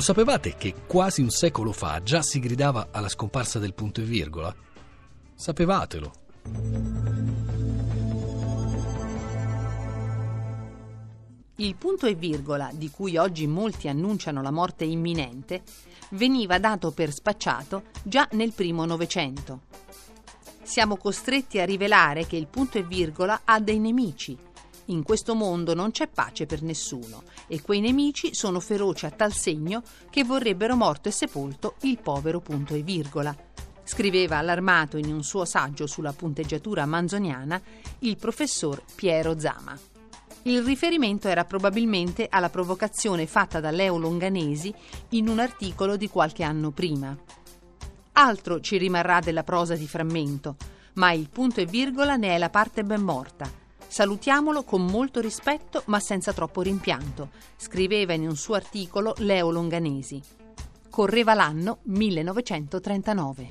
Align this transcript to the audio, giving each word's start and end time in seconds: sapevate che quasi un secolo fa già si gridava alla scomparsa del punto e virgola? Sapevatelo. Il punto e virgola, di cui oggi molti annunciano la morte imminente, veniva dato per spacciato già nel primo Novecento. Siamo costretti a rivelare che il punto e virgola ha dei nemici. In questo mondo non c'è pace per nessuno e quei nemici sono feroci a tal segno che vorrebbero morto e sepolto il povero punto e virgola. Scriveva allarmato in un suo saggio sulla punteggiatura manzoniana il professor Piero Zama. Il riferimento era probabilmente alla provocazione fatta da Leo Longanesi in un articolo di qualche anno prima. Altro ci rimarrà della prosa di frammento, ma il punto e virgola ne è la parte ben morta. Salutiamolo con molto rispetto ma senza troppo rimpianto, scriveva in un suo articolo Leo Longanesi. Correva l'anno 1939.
sapevate 0.00 0.54
che 0.56 0.74
quasi 0.86 1.20
un 1.20 1.30
secolo 1.30 1.72
fa 1.72 2.02
già 2.02 2.22
si 2.22 2.40
gridava 2.40 2.88
alla 2.90 3.08
scomparsa 3.08 3.58
del 3.58 3.74
punto 3.74 4.00
e 4.00 4.04
virgola? 4.04 4.54
Sapevatelo. 5.34 6.12
Il 11.56 11.76
punto 11.76 12.06
e 12.06 12.14
virgola, 12.14 12.70
di 12.72 12.90
cui 12.90 13.16
oggi 13.16 13.46
molti 13.46 13.86
annunciano 13.86 14.40
la 14.40 14.50
morte 14.50 14.84
imminente, 14.84 15.62
veniva 16.10 16.58
dato 16.58 16.90
per 16.90 17.12
spacciato 17.12 17.84
già 18.02 18.26
nel 18.32 18.52
primo 18.52 18.84
Novecento. 18.84 19.60
Siamo 20.62 20.96
costretti 20.96 21.60
a 21.60 21.64
rivelare 21.64 22.26
che 22.26 22.36
il 22.36 22.46
punto 22.46 22.78
e 22.78 22.82
virgola 22.82 23.42
ha 23.44 23.60
dei 23.60 23.78
nemici. 23.78 24.36
In 24.92 25.04
questo 25.04 25.34
mondo 25.34 25.72
non 25.72 25.90
c'è 25.90 26.06
pace 26.06 26.44
per 26.44 26.60
nessuno 26.60 27.22
e 27.46 27.62
quei 27.62 27.80
nemici 27.80 28.34
sono 28.34 28.60
feroci 28.60 29.06
a 29.06 29.10
tal 29.10 29.32
segno 29.32 29.82
che 30.10 30.22
vorrebbero 30.22 30.76
morto 30.76 31.08
e 31.08 31.12
sepolto 31.12 31.76
il 31.82 31.98
povero 31.98 32.40
punto 32.40 32.74
e 32.74 32.82
virgola. 32.82 33.34
Scriveva 33.84 34.36
allarmato 34.36 34.98
in 34.98 35.10
un 35.10 35.22
suo 35.22 35.46
saggio 35.46 35.86
sulla 35.86 36.12
punteggiatura 36.12 36.84
manzoniana 36.84 37.60
il 38.00 38.18
professor 38.18 38.82
Piero 38.94 39.38
Zama. 39.38 39.78
Il 40.42 40.62
riferimento 40.62 41.26
era 41.26 41.46
probabilmente 41.46 42.26
alla 42.28 42.50
provocazione 42.50 43.26
fatta 43.26 43.60
da 43.60 43.70
Leo 43.70 43.96
Longanesi 43.96 44.74
in 45.10 45.26
un 45.26 45.38
articolo 45.38 45.96
di 45.96 46.10
qualche 46.10 46.42
anno 46.42 46.70
prima. 46.70 47.16
Altro 48.12 48.60
ci 48.60 48.76
rimarrà 48.76 49.20
della 49.20 49.42
prosa 49.42 49.74
di 49.74 49.88
frammento, 49.88 50.56
ma 50.94 51.12
il 51.12 51.30
punto 51.30 51.62
e 51.62 51.64
virgola 51.64 52.16
ne 52.16 52.34
è 52.34 52.38
la 52.38 52.50
parte 52.50 52.84
ben 52.84 53.00
morta. 53.00 53.61
Salutiamolo 53.92 54.62
con 54.62 54.86
molto 54.86 55.20
rispetto 55.20 55.82
ma 55.84 56.00
senza 56.00 56.32
troppo 56.32 56.62
rimpianto, 56.62 57.28
scriveva 57.58 58.14
in 58.14 58.26
un 58.26 58.36
suo 58.36 58.54
articolo 58.54 59.12
Leo 59.18 59.50
Longanesi. 59.50 60.18
Correva 60.88 61.34
l'anno 61.34 61.80
1939. 61.82 63.50